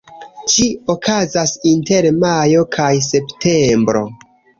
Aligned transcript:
Ĝi 0.51 0.63
okazas 0.93 1.53
inter 1.71 2.07
majo 2.23 2.63
kaj 2.79 2.89
septembro. 3.09 4.03